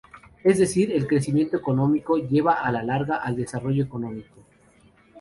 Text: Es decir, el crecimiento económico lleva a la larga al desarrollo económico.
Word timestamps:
Es 0.43 0.57
decir, 0.57 0.91
el 0.91 1.05
crecimiento 1.05 1.55
económico 1.57 2.17
lleva 2.17 2.53
a 2.53 2.71
la 2.71 2.81
larga 2.81 3.17
al 3.17 3.35
desarrollo 3.35 3.83
económico. 3.83 4.39